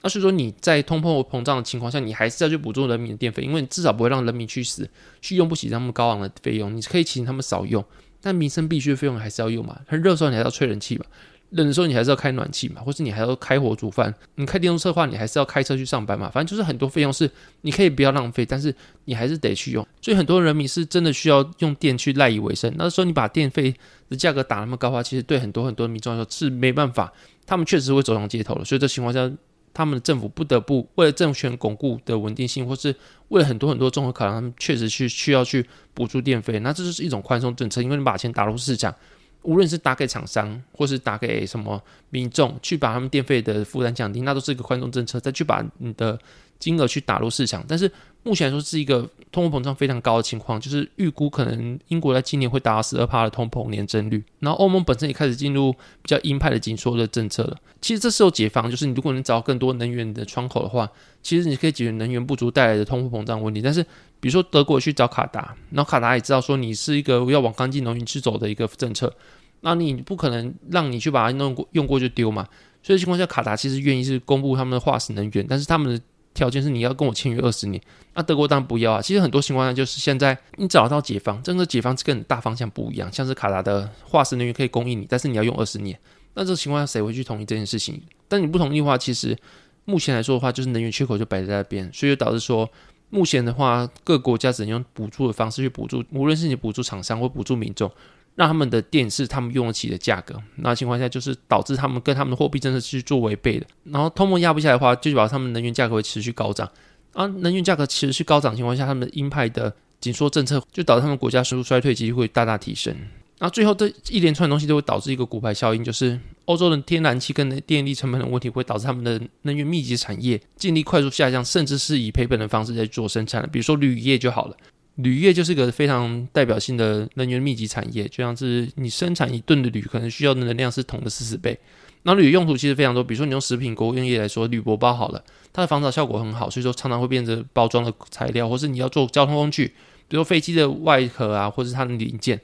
[0.04, 4.88] 那所以说你在通货膨胀的情况下，你还是要去补助人民的电费，因为你至少不会让人民去死，
[5.22, 6.76] 去用不起那么高昂的费用。
[6.76, 7.82] 你可以请他们少用，
[8.20, 9.80] 但民生必须的费用还是要用嘛。
[9.88, 11.06] 很热的时候你还是要吹冷气嘛，
[11.52, 14.14] 冷的时候你还是要开暖气嘛，或是你还要开火煮饭。
[14.36, 16.30] 你开电动车的话，你还是要开车去上班嘛。
[16.30, 19.88] 反正就是很多费用是你可以不要浪费，但是你还是得去用。
[20.02, 22.70] 所以很多人民是真的需要用电去赖以为生。
[22.78, 23.74] 那时候你把电费
[24.10, 27.14] 的价格打那么高的话，其实对很多很多民众来说是没办法，
[27.46, 28.66] 他们确实会走上街头的。
[28.66, 29.32] 所以这情况下。
[29.74, 32.96] 他们的政府不得不为了政权巩固的稳定性，或是
[33.30, 36.60] 为了很多很多综合考量，他们确实去需要去补助电费。
[36.60, 38.94] 那这就是一种宽松政策，因为你把钱打入市场，
[39.42, 45.20] 无论是打给厂商，或是打给什么民众，去把他们电费的负担降低，那都是一个宽松政策。
[45.20, 46.20] 再去把你的
[46.64, 47.92] 金额去打入市场，但是
[48.24, 57.58] 目前来说是一个通货膨胀非常高的情况，就是预估可能英国在今年会达到十二帕的通膨年增率，然后欧盟本身也开始进入比较鹰派的紧缩的政策了。
[57.82, 60.90] 其实这时候解放就是你如果能找到更多能源的窗口的话，
[61.22, 63.62] 其实你可以解决能源不足带来的通货膨胀问题。
[63.62, 63.84] 但是
[64.22, 69.14] 比如说德国去找卡达，然后卡达也知道说你是一个要往干净能源去走的一个政策，
[69.60, 72.48] 那你不可能让你去把它弄过用过就丢嘛。
[72.82, 76.02] 所以情况下，卡达其实愿意是公布他们的化石能源，但是他们的
[76.34, 77.82] 条件是你要跟我签约二十年。
[78.16, 79.02] 那德国当然不要啊。
[79.02, 83.12] 其实很多情况下就是现在你找到解方，真的解方跟大方向不一样。
[83.12, 85.98] 像是卡达的化石能源可以供应你，但是你要用二十年。
[86.36, 88.02] 那这个情况下谁会去同意这件事情？
[88.28, 89.38] 但你不同意的话，其实
[89.86, 92.70] 目前来说的话，就是能源缺口就摆在那边，所以就导致说
[93.10, 97.92] 目前的话，各国家只能用补助的方式去补助，无论是你补助厂商或补助民众。
[98.36, 103.66] 让他们的电是他们用得起的价格，那情况下就是导致他们跟他们的货币政策去做违背的。
[103.84, 106.70] 然后通膨压不下来的话，就代表他们能源价格会持续高涨。
[107.14, 112.96] 啊能源价格持续高涨情况下，他们的鹰派的紧缩政策就导致他们国家收入衰退几率会大大提升。
[113.40, 123.48] 那最后这一连串东西都会导致一个骨牌效应，就是欧洲的天然气跟电力成本的问题会导致他们的能源密集产业净利快速下降，甚至是以赔本的方式在做生产。
[123.52, 124.58] 比如说铝业就好了。
[124.96, 131.58] 铝业就是个非常代表性的能源密集产业，就像是你生产一吨的铝，可能需要的能量是铜的四十倍。
[132.04, 139.68] 那铝用途其实非常多，比如说你用食品工业来说，铝箔包好了，它的防潮效果很好，所以说常常会变成包装的材料，或是你要做交通工具，
[140.08, 142.40] 比如说飞机的外壳啊，或是它的零件，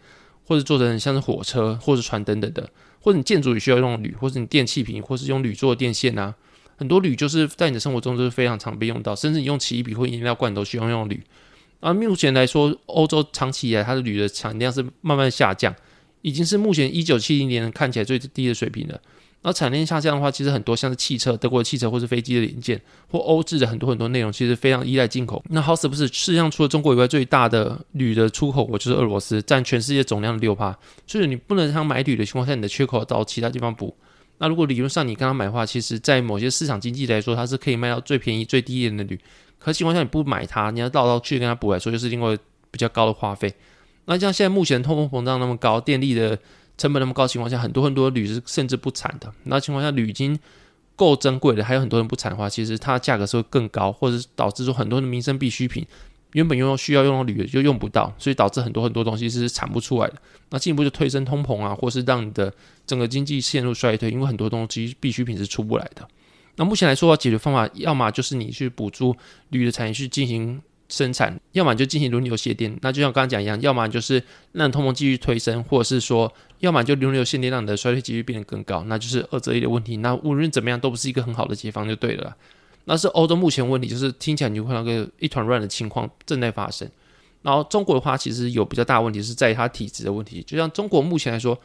[0.47, 2.67] 或者做成像是火车或者船等等的，
[3.01, 6.33] 或者你建筑也需要用铝，或者你电器品，或是用铝做的电线啊，
[6.77, 11.21] 很多铝就是在你的生活中都是非常常被用到，甚至你用起笔或饮料罐都需要用铝。
[11.79, 15.73] 而目前来说，欧洲长期以来它的铝的产量是慢慢下降，
[16.21, 18.99] 已经是目前一九七零年看起来最低的水平了。
[19.41, 25.41] 而产量下降的话，其实很多像是汽车、德国的汽车或是飞机的零件，或欧制的很多很多内容，其实非常依赖进口。
[25.49, 30.77] 那好死不死，世界上除了中国以外，最大的铝的出口国就是俄罗斯，占全世界总量的六趴。
[31.07, 33.95] 所以你不能像买铝的情况下，你的缺口到其他地方补。
[34.39, 39.19] 那如果理论上你跟他买的话，其实在某些市场经济来说，它是可以卖到最便宜、最低廉的铝。
[39.59, 42.37] 可情况下你不买它，你要绕道去跟他补来说，就是另外
[42.71, 43.53] 比较高的花费。
[44.05, 46.39] 那像现在目前通货膨胀那么高，电力的
[46.77, 49.31] 成本那么高情况下，很多很多铝是甚至不产的。
[49.43, 50.39] 那情况下铝已经
[50.95, 55.85] 够珍贵的，还有很多人不产的话，其实它价格是会更高，或者导致说很多的民生必需品
[56.33, 60.15] 原本用需要用到铝的就用不到，所以导致很多很多东西是产不出来的。
[60.49, 62.53] 那进一步就推升通膨啊，或是让你的
[62.85, 66.07] 整个经济陷入衰退，因为很多东西必需品是出不来的。
[66.55, 69.15] 那目前来说，解决方法要么就是你去补助
[69.49, 72.77] 铝的产业去进行生产，要么就进行轮流限电。
[72.81, 78.83] 那就像刚刚讲一样，要么就是让通膨继续推升，或者是说，要么就轮流限电，让你的衰退几率变得更高。
[78.87, 79.97] 那就是二择一的问题。
[79.97, 82.35] 那无论怎么样，都不是一个很好的解方，就对了
[82.89, 82.93] 啦。
[82.93, 86.89] 那是欧洲目前问题，就是听起来你会看到个一团乱的情况正在发生。
[87.41, 90.43] 然后中国的话，其实有比较大问题是在于它体质的问题。
[90.45, 91.57] 就像中国目前来说。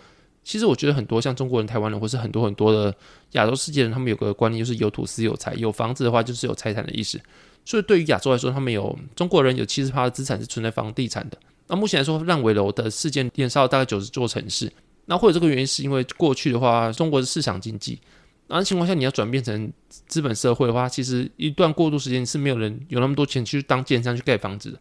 [0.47, 2.95] 其实我觉得很多像中国人、台湾人，或是很多很多的
[3.31, 7.19] 亚洲世界人，他们有个观念，就是有土斯有财，有房子的话就是有财产的意思。
[7.65, 11.39] 所以对于亚洲来说，他们有中国人有七十趴的资产是存在房地产的。
[11.67, 14.71] 那目前来说，烂尾楼的事件连烧大概九十座城市。
[15.07, 17.99] 那或者这个原因是因为过去的话，中国是市场经济，
[18.49, 24.79] 那情况下你要转变成资本社会的话，其实一段过渡时间是没有人有那么多钱去当建商去盖房子的。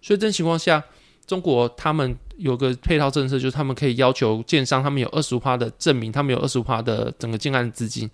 [0.00, 0.82] 所以这情况下。
[1.26, 8.08] 中国他们有个配套政策，就是他们可以要求建商，他们有二十五趴的证明，他们有二十五趴的整个建案资金，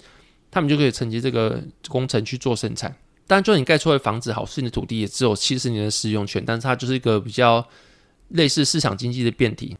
[0.50, 2.90] 他们就可以承接这个工程去做生产。
[3.26, 7.62] 当然，就你盖出来的房子好，是你的土地也只有七十年的使用权，但是它就是一个比较
[8.28, 9.76] 类似市场经济的变体。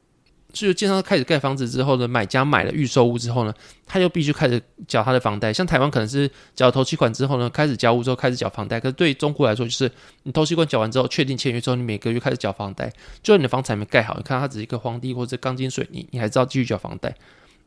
[0.55, 3.55] 所以，建商开始盖房子之后呢，买家买了预售屋之后呢，
[3.87, 5.51] 他就必须开始缴他的房贷。
[5.51, 8.79] 像台湾可能是缴头期款之后呢，开始交屋之后开始缴房贷。
[8.79, 9.91] 可是对中国来说，就是
[10.25, 12.87] 你头期款缴完之后，确定签约之后，你每个月开始缴房贷。
[13.23, 17.15] 就算你的房子还没盖好，你看它只是一个荒地或者钢筋水泥，你还知道继续缴房贷。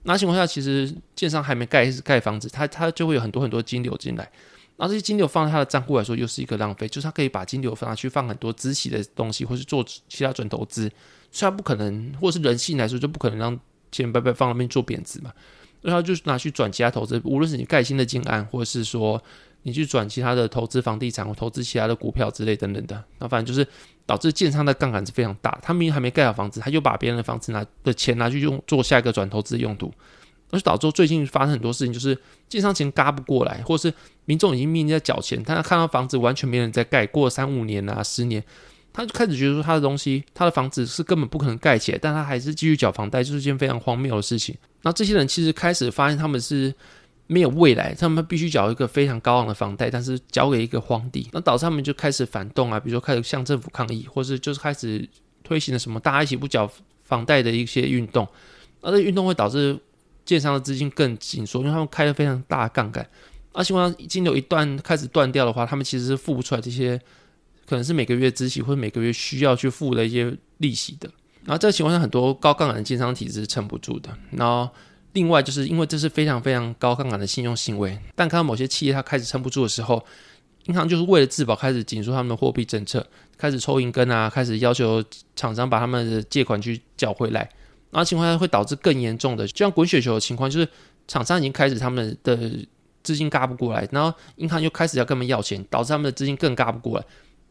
[0.03, 4.29] 那情况下，其实建商还没盖盖房子，他他就会有很多很多金流进来。
[4.77, 10.91] 然后这些金流放在他的账户来说，又是一个浪费，就是他可以把金流放拿去放很多资息的东西，或是做其他准投资。
[11.35, 13.59] 所以他不可能，或是人性来说，就不可能让
[13.91, 15.33] 钱白白放那边做贬值嘛。
[15.81, 19.21] 然后就是拿去转其他投资，无论是你盖新的建案，或者是说
[19.63, 23.03] 你去转其他的投资房地产，或投资其他的股票之类等等的。
[23.19, 23.67] 那反正就是
[24.05, 25.59] 导致建商的杠杆是非常大。
[25.61, 29.93] 他明明还没盖好房子，他就把别人的房子拿的钱拿去用做下一个转投资的用途，
[30.51, 32.17] 而且导致最近发生很多事情，就是
[32.47, 33.93] 建商钱嘎不过来，或是
[34.23, 38.41] 民众已经面临在缴钱，但他看到房子完全没人在盖，过了三五年啊十年。
[38.95, 44.55] 他就开始觉得说，他的东西，他的房子是根本不可能盖起来，但他还是继续缴房贷，就是一件非常荒谬的事情。
[44.83, 46.73] 那这些人其实开始发现，他们是
[47.27, 55.05] 没有未来，他们必须缴一个非常高昂的房贷，但是交给一个荒地，那导致他们就开始反动啊，比如说开始向政府抗议，或是就是开始
[55.43, 56.71] 推行了什么大家一起不缴
[57.03, 58.25] 房贷的一些运动，
[58.81, 59.77] 那这运动会导致
[60.23, 63.05] 建商的资金更紧缩，因为他们开了非常大的杠杆，
[63.51, 66.97] 而情况金流一断开始断掉的话，他们其实是付不出来这些
[67.65, 71.09] 可能是每个月孳息或者每个月需要去付的一些利息的，
[71.43, 74.69] 然后这个情况下很多高杠杆的建商体制是撑不住的，然后。
[75.13, 80.05] 另外，就是因为这是非常非常高杠杆的信用行为，但看到某些企业它开始撑不住的时候，
[80.65, 85.01] 银行就是为了自保，开始紧缩他们的货币政策，开始抽银根啊，开始要求
[85.33, 87.49] 厂商把他们的借款去缴回来，
[87.91, 90.67] 然后情况下会导致更严重的，就像滚雪球的情况，就是
[91.07, 92.37] 厂商已经开始他们的
[93.01, 97.05] 资金轧不过来，然后银行又开始要跟他们要钱，导致他们的资金更轧不过来，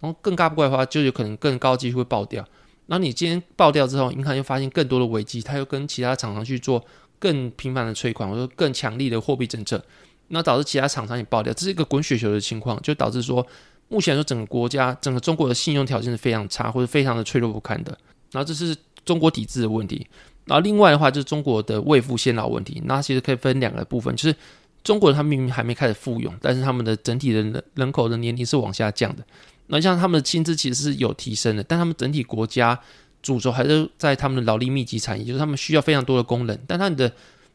[0.04, 2.46] 然后更轧不过的话，就有可能更高机会爆掉。
[2.86, 6.84] 然后你今天爆掉之后，银行又发现更多的危机，他又跟其他厂商去做。
[7.20, 9.82] 更频繁的催款，或者更强力的货币政策，
[10.28, 13.46] 那导致其他厂商也爆掉，这是一个滚雪球的情况，就导致说，
[13.88, 17.96] 目前说整个国家、整个中国的信用条件是非常差，或者非常的脆弱不堪的。
[18.30, 20.06] 然后这是中国体制的问题。
[20.44, 22.82] 然后另外的话，就是中国的未富先老问题。
[22.84, 24.36] 那其实可以分两个部分，就是
[24.82, 29.24] 中国人他明明还没开始富有，但是他们的整体的人人口的年龄是往下降的。
[29.66, 32.78] 那像他们的薪资其实是有提升的，但他们整体国家。
[33.24, 37.10] 主轴还是在他们的劳力密集产业，就是他们需要非常多的工人，但他们的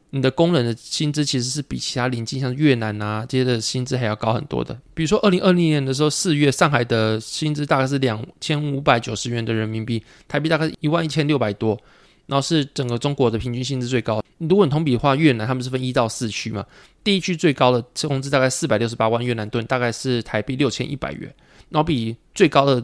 [0.09, 4.75] 你的工人的薪资其实是比其他邻近像越南啊这些的薪资还要高很多的。
[4.95, 11.79] 比如说二零二零年的时候，四月上海的薪资大概是两千五百九十元的人民币，台币大概是一万一千六百多，
[12.25, 14.23] 然后是整个中国的平均薪资最高。
[14.39, 16.65] 如果你同比的话，越南他们是分一到四区嘛，
[17.03, 21.31] 第一区最高的工资大概四百六十八万越南盾，大概是台币六千一百元，
[21.69, 22.83] 然后比最高的。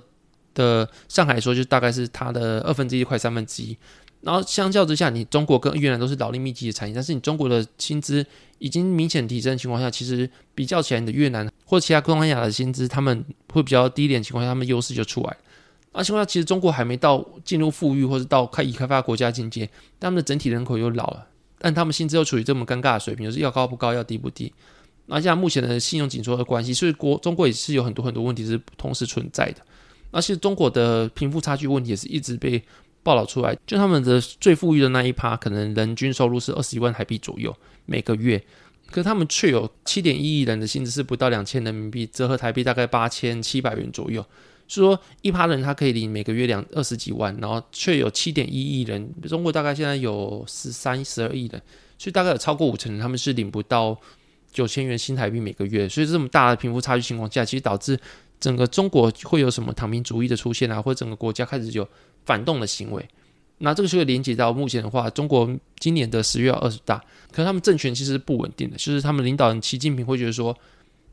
[0.55, 3.77] 的上海来说，就大概是它的二分之一，快三分之一。
[4.21, 8.25] 然后相较之下，你中国跟越南都是劳力密集的产业，但是你中国的薪资
[8.57, 15.35] 已经明显提升的情况下，其实比较起来，你的越南或其他东南亚的薪资，他们会比较低一点情况下，他们优势就出来。
[15.91, 19.69] 而情况下，其实中国还没到进入富裕或者到开已开发国家境界，
[19.99, 24.53] 他们的整体人口又老了，但他们薪资又处于这么尴尬的水平，就是要高不高，要低不低。
[25.07, 29.61] 那像目前的信用紧缩的关系，所以国中国也是有很多很多问题是同时存在的。
[30.11, 32.61] 而且中国的贫富差距问题也是一直被
[33.03, 38.41] 报道出来，就他们的最富裕的那一趴，可能人均收入是二十一万台币左右每个月，
[38.89, 44.25] 可他们却有七点一亿人的薪资是不到两千人民币，折合台币大概八千七百元左右。
[44.67, 51.61] 所以说一趴人他可以领每个月两二十几万，然后却有七点一亿人，中国大概现在有十三十二亿人，
[51.99, 53.99] 所以大概有超过五成人他们是领不到
[54.55, 55.87] 九千元新台币每个月。
[55.87, 57.99] 所以这么大的贫富差距情况下，其实导致。
[58.37, 61.87] 整个中国会有什么躺平主义的出现啊，或者整个国家开始有
[62.25, 63.03] 反动的行为，
[63.59, 66.97] 那这个就会连接到目前的话，中国今年的十月二十大，
[67.31, 70.55] 可是他们政权其实是不稳定的，就是他们领导人习近平会觉得说，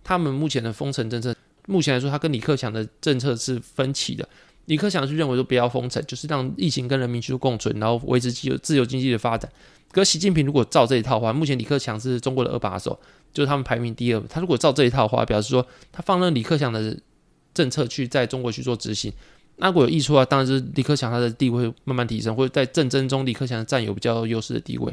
[0.03, 1.35] 他们目前的封城政策，
[1.69, 4.29] 目前来说他跟李克强的政策是分歧的，
[4.67, 9.51] 李克强是认为说不要封城，就是让疫情跟人民去共存，然后维持自由自由经济的发展。
[9.91, 12.99] 可是习近平如果照这一套的话，目前李克强是中国的二把手，
[13.33, 16.97] 就是他们排名第二，他如果照这一套的话，表示说他放任李克强的。
[17.55, 19.13] 政策去在中国去做执行，
[19.57, 24.91] 那如果有益处啊，当然是李克强他的地位会慢慢提升，或者在政争中李克强占有比较优势的地位。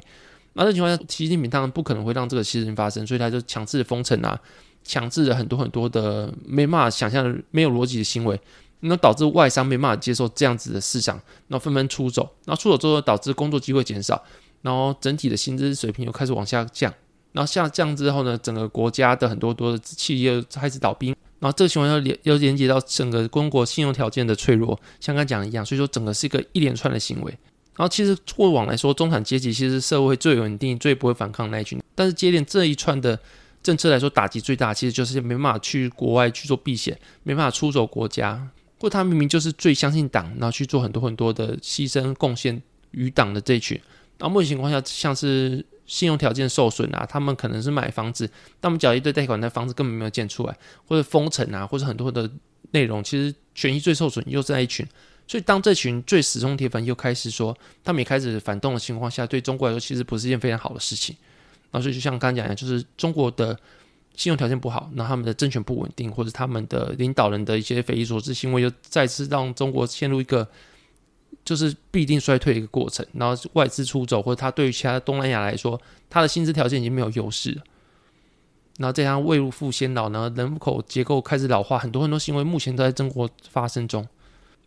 [0.56, 4.38] 那这情况下，习近平当然不可能会让这个事情发生，所以他就强制封城啊，
[4.84, 8.38] 强制了很多很多的没办法想象的没有逻辑的行为，
[8.82, 11.16] 那导致外商没办法接受这样子的市场，
[11.48, 14.24] 然后纷纷出走，然后出走之后导致工作机会减少，
[14.62, 16.94] 然后整体的薪资水平又开始往下降，
[17.34, 21.16] 然后下降之后呢，整个国家的很多多的企业开始倒闭。
[21.40, 27.32] 然后这个情况要连要连接到整个中国信用条件的脆弱，像刚讲的一样，所以说整个是一个一连串的行为。
[27.78, 31.82] 然后其实过往来说，中产阶级其实是社会最稳定、最不会反抗的那一群。
[31.96, 33.18] 但是接连这一串的
[33.64, 38.46] 政策来说，打击最大，其实就是没办法去国外去做避险，没办法出走国家，
[38.80, 42.62] 或他明明就是最相信党，然后去做很多很多的牺牲贡献
[42.92, 43.80] 于党的这一群。
[44.18, 45.66] 然后目前情况下，像是。
[45.90, 52.30] 信用条件受损啊，他们可能是买房子，但我们缴一堆贷款，那房子根本没有建出来，或者封城啊，或者很多的
[52.74, 54.86] 内容，其实权益最受损又是那一群。
[55.28, 61.16] 所以当这群最死忠铁粉又开始说，他们也开始反动的情况下，对中国来说其实不是一件非常好的事情。
[61.72, 63.60] 那所以就像刚刚讲的，就是中国的
[64.20, 70.48] 信用条件不好，那他们的政权不稳定，或者他们的领导人的一些匪夷所思行为，又再次让中国陷入一个。
[71.46, 77.64] 就是必定衰退的一个过程，然后外资出走，或者他对于其他东南亚来说，他的薪资条件已经没有优势了。
[78.78, 84.08] 然后再加上未入富先老呢，人口结构开始老化，很多很多行为目前都在中国发生中。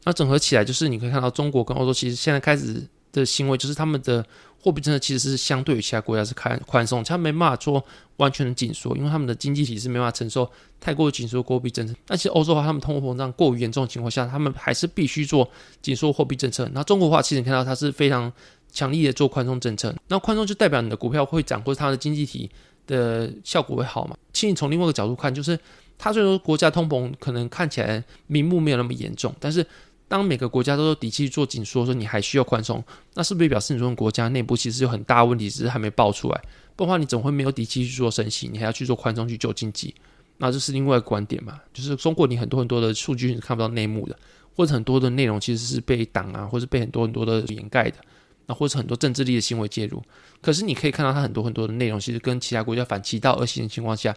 [0.05, 4.25] 那整合起来，就是你可以看到中国跟欧洲其实现在开始的行为，就是他们的
[4.61, 7.85] 货币政策其实是相对于其他国家是开宽松，他没办法做
[8.17, 11.95] 完全的紧缩，因为他们的经济体是没办法承受太过紧缩货币政策。
[12.09, 15.49] 那其实欧洲的话，他们通货膨胀过于严重的情况下，他们还是必须做
[15.81, 16.69] 紧缩货币政策。
[16.73, 18.33] 那中国的话，其实你看到它是非常
[18.71, 22.49] 强力的做宽松政策，那宽松就代表你的股票会涨，或者它的经济体
[22.87, 24.17] 的效果会好嘛？
[24.33, 25.59] 其实你从另外一个角度看，就是
[25.99, 29.67] 它虽然说国家通膨可能看起来名目没有那么严重，但是
[30.13, 36.39] 当每个国家都有底气做紧缩，说你还需要宽松，那是不是表示你这种国家内部其实有很大问题，只是还没爆出来？
[36.77, 38.47] 不然的话，你怎么会没有底气去做升息？
[38.53, 39.95] 你还要去做宽松去救经济？
[40.37, 41.59] 那这是另外一个观点嘛？
[41.73, 44.15] 就是中国你很多很多的数据是看不到内幕的，
[44.55, 47.97] 或者很多的内容其实是被挡啊，或者被很多很多的掩盖的，
[48.45, 50.03] 那或者很多政治力的行为介入。
[50.43, 54.15] 可是你可以看到它很多很多的内容，其实跟其他国家反其道而行的情况下。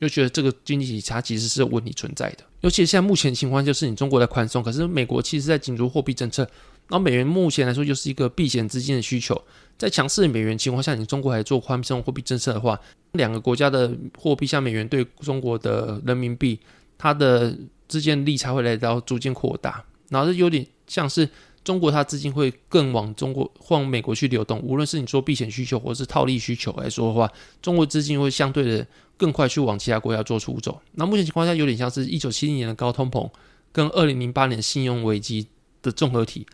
[0.00, 6.42] 就觉得这个经济体它其实是有问题存在的，尤其现在目前情况就是你中国在宽松，可是美国其实在紧缩货币政策，
[6.88, 9.40] 然后美元目前来说就是一个避险资金的需求，
[9.76, 12.78] 在强势美元情况下，你中国还做宽松货币政策的话，
[13.12, 16.58] 两个国家的货币像美元对中国的人民币，
[16.96, 17.56] 它的
[17.88, 21.28] 之间的利差会来到逐渐扩大，然后这有点像是。
[21.68, 28.86] 中国它资金会更往中国往美国去流动，无论是你说避险需求或是套利需求来说的话，中国资金会相对的
[29.18, 30.80] 更快去往其他国家做出走。
[30.92, 33.30] 那目前情况下有点像是一九七零年的高通膨
[33.70, 35.46] 跟二零零八年信用危机
[35.82, 36.46] 的综合体。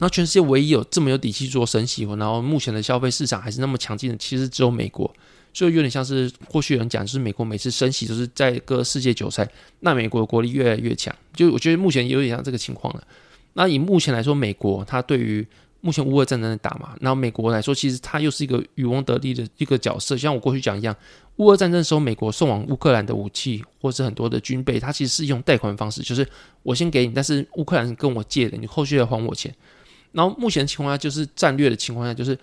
[0.00, 5.14] 那全世界唯一有这么有底气做升息，然后目前的消费市场还是那么强劲的，其实只有美国。
[5.52, 9.46] 所以有点像是过去有人讲，就是美国每次升息都是在割世界韭菜，
[9.80, 11.14] 那美国的国力越来越强。
[11.34, 13.04] 就我觉得目前有点像这个情况了。
[13.54, 15.46] 那以目前来说，美国它对于
[15.80, 20.16] 目前乌俄战争的打嘛，那美国来说，其实它又是一个渔翁得利的一个角色。
[20.16, 20.96] 像我过去讲一样，
[21.36, 26.26] 乌俄战争的时候，美国送往乌克兰的武器或是很多的军备，它其实是用贷款方式，就是
[26.62, 29.54] 我先给你，但是乌克兰跟我借的，你后续要还我钱。
[30.12, 32.38] 然后目前的情况下，就是战略的情况下，就是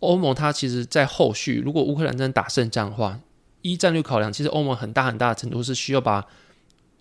[0.00, 3.18] 欧盟它其实在后续，如果乌克兰真的打胜仗的话，
[3.62, 6.24] 依战略考量，其实欧盟很大很大的程度是需要把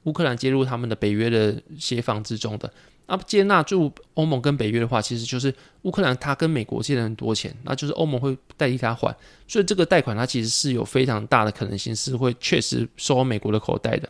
[0.07, 2.71] 乌克兰接入他们的北约的协防之中的。
[3.09, 9.15] 那接纳住欧盟跟北约的话，其实就是乌克兰他跟美国借了很多钱，那就是欧盟会代替他还，
[9.47, 14.09] 所以这个贷款它其实是有非常大的可能性是会确实收美国的口袋的。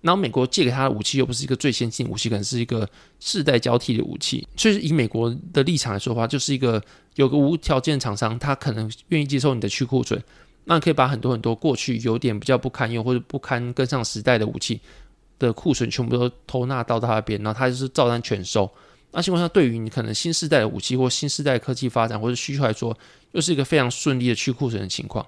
[0.00, 2.86] 然后美国借给他的武器又不是一个最先进武器，可能是一个
[3.20, 6.82] 世代交替的武器，所以以美国的立场来说的话，就是一个
[7.16, 10.22] 有个无条件厂商，他可能愿意接受你的去库存，
[10.64, 14.78] 那可以把很多很多过去有点比较不堪用或者不堪跟上时代的武器。
[15.38, 18.70] 的库存全部都偷纳到他那边，然后他就是照单全收。
[19.12, 22.96] 那情况下，对于你可能新世代的武器或新世代科技发展或者需求来说，
[23.30, 25.24] 又是一个非常顺利的去库存的情况。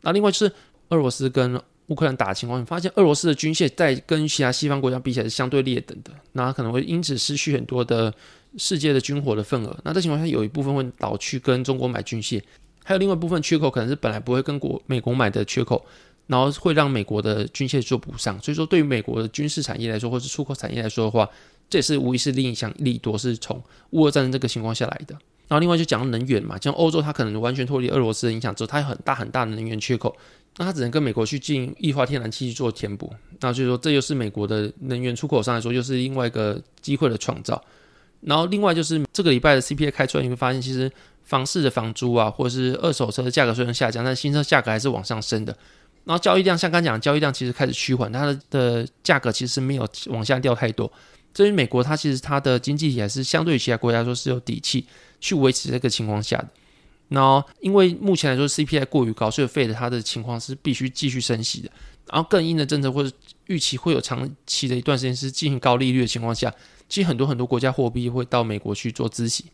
[0.00, 0.52] 那另外就是
[0.88, 8.12] 俄罗斯跟乌克兰打的情况，你发现俄罗斯的军械在跟其他西方国家比起来是相对劣等的，那可能会因此失去很多的
[8.56, 9.78] 世界的军火的份额。
[9.84, 12.42] 那这情况下，有一部分会倒去跟中国买军械，
[12.84, 15.84] 还有另外一部分缺口可能是本来不会跟国美国买的缺口。
[16.26, 21.28] 然后会让美国的军械做补上，所以说对于美国的军事产业来说，或是出口产业来说的话，
[21.70, 25.14] 这也是无疑是另一项利多，是从乌俄战争这个情况下来的。
[25.48, 30.16] 然后另外就讲能源嘛，像欧洲它可能完全脱离俄罗斯的影响之后，它有很大很大的能源缺口，
[30.56, 33.12] 那它只能跟美国去进液化天然气去做填补。
[33.38, 37.62] 那所以说这又是美国的能源出口上来说，又是另外一个机会的创造。
[38.22, 40.90] 然后另外就是这个礼拜的 CPI 开出来，你会发现其实
[41.22, 45.56] 房市的房租啊，或是二手车的价格虽然下降，但新车价格还是往上升的。
[46.06, 50.90] 然后交易量像刚讲，交易量其实开始趋缓，它的的价格其实没有往下掉太多。
[51.34, 54.86] 至于美国，它其实它的经济体是相对于其他国家来说是有底气
[55.20, 56.48] 去维持这个情况下的。
[57.08, 61.70] 然后因为目前来说 CPI 过于高，所以 Fed 它的情况是必须继续升息的。
[62.10, 63.10] 然后更硬的政策或者
[63.46, 66.54] 预期会有长期的一段时间是进行高利率的情况下，
[66.88, 69.46] 其实很多很多国家货币会到美国去做孳息。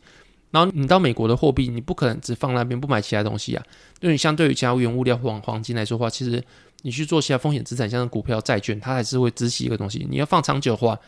[0.52, 3.64] 然后你到美国的货币，你不可能只放那边不买其他东西啊。
[4.00, 6.40] 因为你相对于其他原物料或黄金来说的话，其实
[6.82, 10.06] 你去做其他风险资产，像股票、债券，它还是会孳息一个东西。
[10.08, 10.98] 你要放长久的话，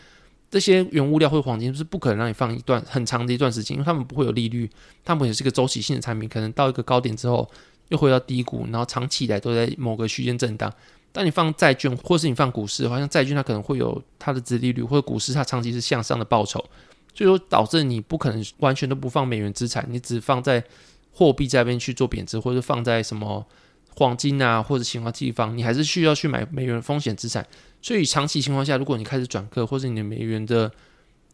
[0.51, 4.69] 这些原物料或黄金是不可能让你放一段很长的一段时间，因为他们不会有利率，
[5.05, 7.49] 他们也是个周期性的产品，可能到一个高点之后
[7.91, 10.73] 又回到低谷，然后长期以来都在某个区间震荡。
[11.13, 16.65] 当你放债券或是你放股市的话，像债券它可能会有它的殖利率，或者股市它长期是向上的报酬。
[17.15, 20.63] 所以说，导致你不可能完全都不放美元资产，你只放在
[21.13, 23.47] 货币这边去做贬值，或者放在什么
[23.95, 27.47] 黄金啊，或者其他地方，你还是需要去买美元风险资产。
[27.81, 30.71] 所以长期情况下，如果你开始转客，或者你的美元的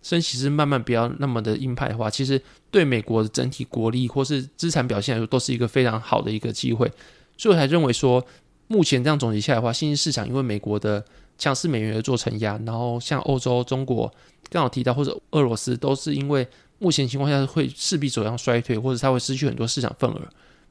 [0.02, 2.40] 升息是慢慢不要那么的硬派的话，其实
[2.70, 6.90] 对美国的整体国力或是资产表现来说，都是一个非常好的一个机会。
[7.38, 8.22] 所以我才认为说，
[8.66, 11.02] 目前这样总结下来的话，新兴市场因为美国的
[11.40, 14.12] 强势美元而做承压，然后像欧洲、中国。
[14.48, 16.46] 刚好提到，或者俄罗斯都是因为
[16.78, 20.20] 目前情况下会势必走向衰退，或者它会失去很多市场份额。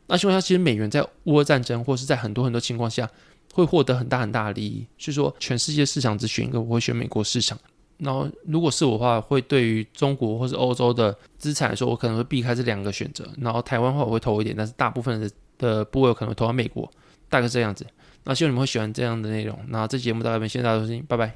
[0.07, 3.09] 那情况下，其实美元在乌俄战争或是在很多很多情况下
[3.53, 4.85] 会获得很大很大的利益。
[4.97, 7.57] 所以说，全世界市场只选一个，我会选美国市场。
[7.97, 13.25] 然后，如果是我的话，会对于中国或是欧洲的资产来说，我可能会避开这两个选择。
[13.39, 16.89] 然后，台湾话我会投一点，但是大部分的的部位我可能会投到美国，
[17.29, 17.85] 大概这样子。
[18.23, 19.57] 那希望你们会喜欢这样的内容。
[19.67, 21.27] 那这节目到这边，谢谢大家收听，拜拜。